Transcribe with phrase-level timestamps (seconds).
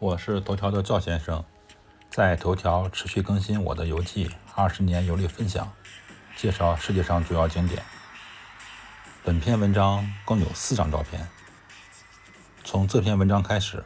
[0.00, 1.44] 我是头条的赵先生，
[2.08, 5.70] 在头条持续更新我的游记，二十年游历分享，
[6.38, 7.82] 介绍世界上主要景点。
[9.22, 11.28] 本篇文章共有四张照片。
[12.64, 13.84] 从这篇文章开始，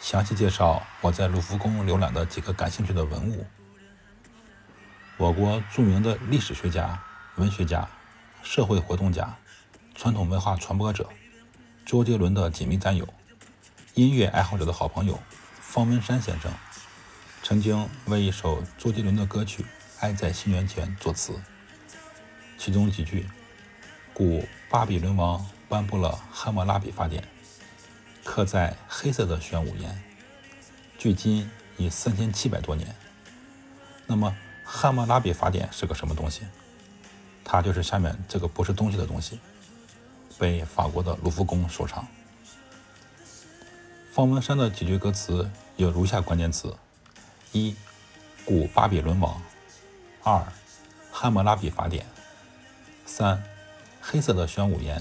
[0.00, 3.46] 详细介绍我在卢浮宫浏览的几个感兴趣的文物。
[5.16, 7.02] 我国著名的历史学家、
[7.36, 7.88] 文学家、
[8.42, 9.34] 社会活动家、
[9.94, 11.08] 传统文化传播者
[11.86, 13.08] 周杰伦的紧密战友，
[13.94, 15.18] 音乐爱好者的好朋友。
[15.68, 16.50] 方文山先生
[17.42, 19.62] 曾经为一首周杰伦的歌曲
[20.00, 21.38] 《爱在西元前》作词，
[22.56, 23.28] 其中几句
[24.14, 27.22] ：“古巴比伦王颁布了汉谟拉比法典，
[28.24, 30.02] 刻在黑色的玄武岩，
[30.96, 32.96] 距今已三千七百多年。”
[34.08, 36.46] 那么，汉谟拉比法典是个什么东西？
[37.44, 39.38] 它就是下面这个不是东西的东西，
[40.38, 42.08] 被法国的卢浮宫收藏。
[44.10, 46.74] 方文山的几句歌词有如下关键词：
[47.52, 47.76] 一、
[48.44, 49.40] 古巴比伦王；
[50.22, 50.44] 二、
[51.12, 52.04] 汉谟拉比法典；
[53.06, 53.42] 三、
[54.00, 54.98] 黑色的玄武岩；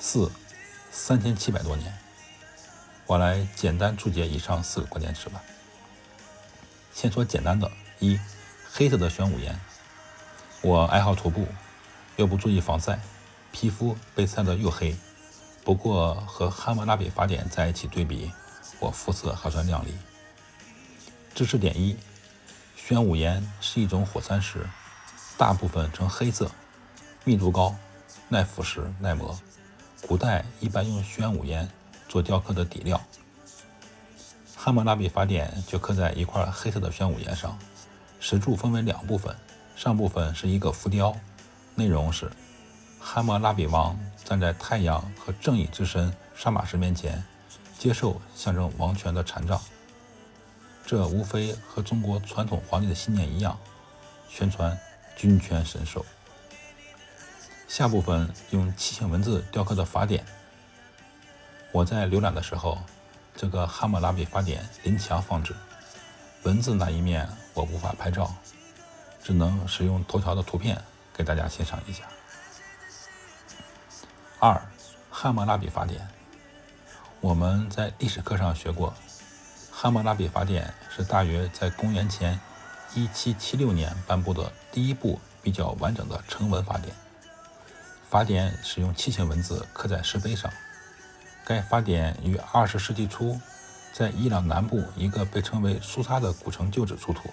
[0.00, 0.30] 四、
[0.90, 1.96] 三千七百多年。
[3.06, 5.40] 我来简单注解以上四个关键词吧。
[6.92, 8.18] 先说简单的：一、
[8.72, 9.58] 黑色的玄武岩。
[10.62, 11.46] 我爱好徒步，
[12.16, 12.98] 又不注意防晒，
[13.52, 14.96] 皮肤被晒得又黑。
[15.64, 18.30] 不过和汉谟拉比法典在一起对比，
[18.80, 19.94] 我肤色还算亮丽。
[21.34, 21.96] 知识点一：
[22.76, 24.68] 玄武岩是一种火山石，
[25.38, 26.50] 大部分呈黑色，
[27.24, 27.74] 密度高，
[28.28, 29.36] 耐腐蚀、耐磨。
[30.06, 31.66] 古代一般用玄武岩
[32.08, 33.00] 做雕刻的底料。
[34.54, 37.58] 汉谟拉比法典就刻在一块黑色的玄武岩上，
[38.20, 39.34] 石柱分为两部分，
[39.74, 41.16] 上部分是一个浮雕，
[41.74, 42.30] 内容是。
[43.06, 47.22] 汉谟拉比王站在太阳和正义之神沙马什面前，
[47.78, 49.60] 接受象征王权的禅杖。
[50.86, 53.56] 这无非和中国传统皇帝的信念一样，
[54.28, 54.76] 宣传
[55.14, 56.04] 君权神授。
[57.68, 60.24] 下部分用楔形文字雕刻的法典。
[61.72, 62.78] 我在浏览的时候，
[63.36, 65.54] 这个汉谟拉比法典临墙放置，
[66.42, 68.34] 文字那一面我无法拍照，
[69.22, 70.82] 只能使用头条的图片
[71.12, 72.04] 给大家欣赏一下。
[74.40, 74.60] 二，
[75.10, 76.06] 汉谟拉比法典。
[77.20, 78.92] 我们在历史课上学过，
[79.70, 82.38] 汉谟拉比法典是大约在公元前
[82.94, 86.94] 一七七六年颁布的第一部比较完整的成文法典。
[88.10, 90.50] 法典使用楔形文字刻在石碑上。
[91.44, 93.40] 该法典于二十世纪初
[93.92, 97.30] 在伊朗南部一个被称为苏萨的古城旧址出土。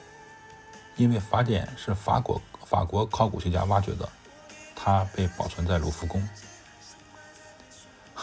[0.97, 4.07] 因为法典是法国法国考古学家挖掘的，
[4.75, 6.25] 它被保存在卢浮宫。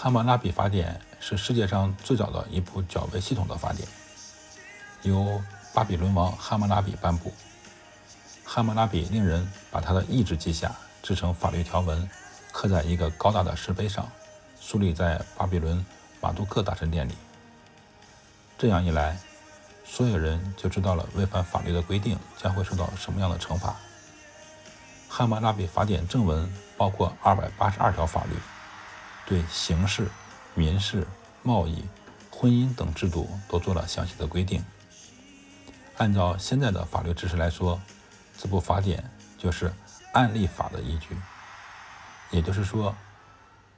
[0.01, 3.89] 汉谟拉比法典是世界上最早的一部较为系统的法典，
[5.03, 5.43] 由
[5.75, 7.35] 巴比伦王汉谟拉比颁布。
[8.45, 10.73] 汉谟拉比令人把他的意志记下，
[11.03, 12.09] 制成法律条文，
[12.53, 14.09] 刻在一个高大的石碑上，
[14.61, 15.85] 竖立在巴比伦
[16.21, 17.17] 马杜克大神殿里。
[18.57, 19.19] 这样一来，
[19.85, 23.75] 所有人就知道了违反法律的规定将会受到什么样的惩罚。
[25.09, 28.37] 汉谟拉比法典正文包括二百八十二条法律。
[29.29, 30.09] 对刑事、
[30.55, 31.07] 民事、
[31.43, 31.85] 贸易、
[32.31, 34.65] 婚姻等制度都做了详细的规定。
[35.99, 37.79] 按照现在的法律知识来说，
[38.39, 39.05] 这部法典
[39.37, 39.71] 就是
[40.15, 41.15] 案例法的依据。
[42.31, 42.97] 也就是说，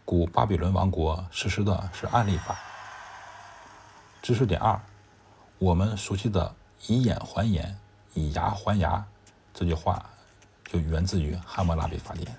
[0.05, 2.57] 古巴比伦王国实施的是案例法。
[4.23, 4.81] 知识点二：
[5.59, 6.55] 我们熟悉的
[6.87, 7.77] “以眼还眼，
[8.15, 9.05] 以牙还牙”
[9.53, 10.01] 这句话，
[10.65, 12.37] 就源自于汉谟拉比法典。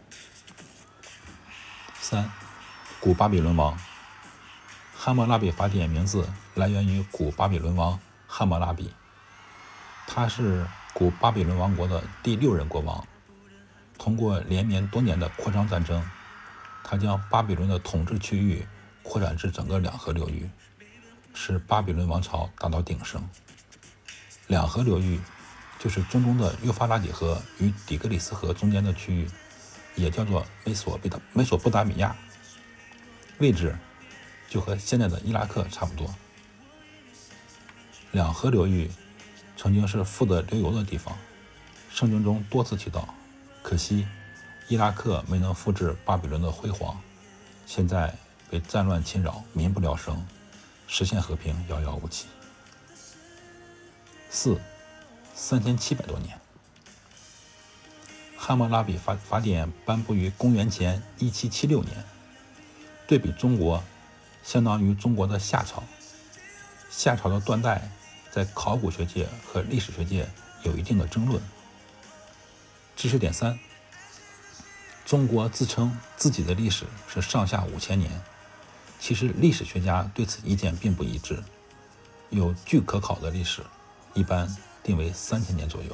[2.00, 2.32] 三。
[3.02, 3.76] 古巴比伦王
[4.96, 8.94] 汉谟拉比法典名字来源于古巴比伦王汉谟拉比，
[10.06, 13.04] 他是古巴比伦王国的第六任国王。
[13.98, 16.08] 通过连绵多年的扩张战争，
[16.84, 18.64] 他将巴比伦的统治区域
[19.02, 20.48] 扩展至整个两河流域，
[21.34, 23.28] 使巴比伦王朝达到鼎盛。
[24.46, 25.20] 两河流域
[25.80, 29.28] 就是中东的幼发拉底河与底格里斯河中间的区域，
[29.96, 32.16] 也叫做美索贝达美索不达米亚。
[33.42, 33.76] 位置
[34.48, 36.08] 就和现在的伊拉克差不多。
[38.12, 38.90] 两河流域
[39.58, 41.18] 曾经是富得流油的地方，
[41.90, 43.14] 圣经中多次提到。
[43.64, 44.08] 可惜
[44.68, 47.02] 伊拉克没能复制巴比伦的辉煌，
[47.66, 48.16] 现在
[48.50, 50.24] 被战乱侵扰，民不聊生，
[50.88, 52.28] 实现和平遥遥无期。
[54.30, 54.60] 四
[55.34, 56.40] 三千七百多年，
[58.38, 62.11] 汉谟拉比法法典颁布于公元前一七七六年。
[63.12, 63.84] 对比中国，
[64.42, 65.84] 相当于中国的夏朝。
[66.90, 67.92] 夏朝的断代
[68.32, 70.26] 在考古学界和历史学界
[70.64, 71.44] 有一定的争论。
[72.96, 73.60] 知识点三：
[75.06, 78.10] 中国自称自己的历史是上下五千年，
[78.98, 81.44] 其实历史学家对此意见并不一致。
[82.30, 83.62] 有据可考的历史，
[84.14, 84.48] 一般
[84.82, 85.94] 定为三千年左右。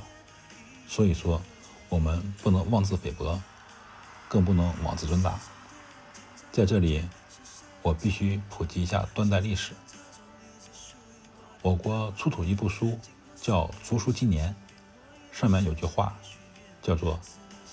[0.88, 1.42] 所以说，
[1.90, 3.42] 我们不能妄自菲薄，
[4.30, 5.40] 更不能妄自尊大。
[6.58, 7.04] 在这里，
[7.84, 9.74] 我必须普及一下断代历史。
[11.62, 12.98] 我国出土一部书，
[13.40, 14.56] 叫《竹书纪年》，
[15.40, 16.18] 上面有句话，
[16.82, 17.20] 叫做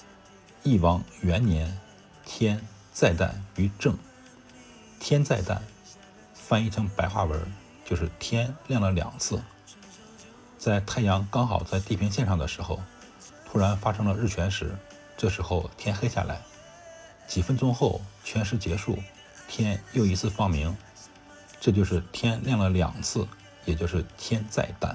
[0.65, 1.81] “翼王元年，
[2.27, 2.61] 天
[2.93, 3.97] 再旦于正”。
[5.01, 5.63] 天再旦，
[6.35, 7.41] 翻译成白话文
[7.87, 9.43] 就是天亮了两次。
[10.59, 12.83] 在太阳刚好在地平线上的时候，
[13.47, 14.77] 突然发生了日全食，
[15.17, 16.43] 这时候天黑下来。
[17.27, 18.99] 几分钟后，全食结束，
[19.49, 20.77] 天又一次放明，
[21.61, 23.27] 这就是天亮了两次，
[23.65, 24.95] 也就是天再旦。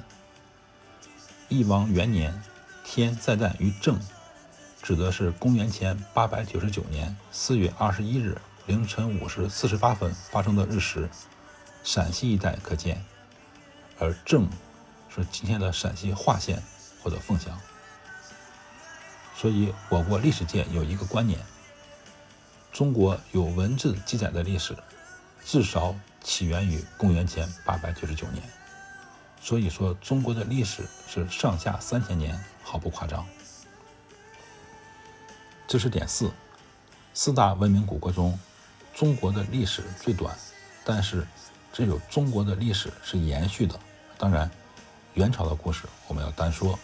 [1.49, 2.41] 翼王元年，
[2.83, 3.99] 天再旦于正，
[4.81, 8.37] 指的是公元前八百九十九年四月二十一日
[8.67, 11.09] 凌晨五时四十八分发生的日食，
[11.83, 13.03] 陕西一带可见，
[13.97, 14.47] 而正
[15.09, 16.61] 是今天的陕西华县
[17.03, 17.59] 或者凤翔。
[19.35, 21.39] 所以，我国历史界有一个观念。
[22.71, 24.75] 中国有文字记载的历史，
[25.43, 28.43] 至少起源于公元前八百九十九年。
[29.41, 33.25] 所以说，中国的历史是上下三千年，毫不夸张。
[35.67, 36.31] 知识点四：
[37.13, 38.37] 四大文明古国中，
[38.93, 40.37] 中国的历史最短，
[40.83, 41.25] 但是
[41.71, 43.79] 只有中国的历史是延续的。
[44.17, 44.49] 当然，
[45.13, 46.77] 元朝的故事我们要单说。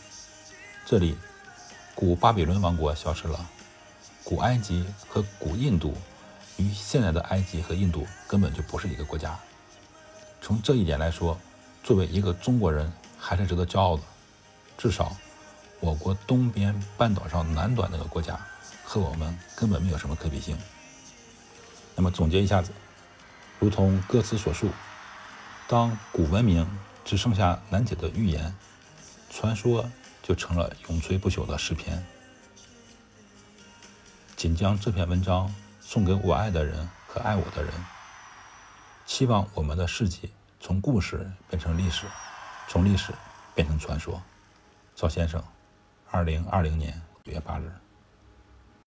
[0.86, 1.18] 这里，
[1.94, 3.50] 古巴比伦王国消失了。
[4.26, 5.96] 古埃及和古印度
[6.58, 9.40] 与现在的埃及和印度根本就不是一个国家。
[10.42, 11.40] 从这一点来说，
[11.84, 14.02] 作为一个中国人，还是值得骄傲的。
[14.80, 15.16] 至少，
[15.80, 18.36] 我国东边半岛上南端那个国家
[18.84, 20.58] 和我们根本没有什么可比性。
[21.96, 22.72] 那么总结一下子，
[23.60, 24.72] 如同歌词所述，
[25.68, 26.68] 当古文明
[27.06, 28.52] 只剩下难解的预言，
[29.30, 29.88] 传说
[30.24, 32.04] 就成了永垂不朽的诗篇。
[34.46, 35.52] 仅将这篇文章
[35.82, 37.74] 送给我爱的人和爱我的人，
[39.04, 42.06] 期望我们的事迹从故事变成历史，
[42.68, 43.12] 从历史
[43.56, 44.22] 变成传说。
[44.96, 45.44] 赵先生，
[46.12, 47.85] 二零二零年五月八日。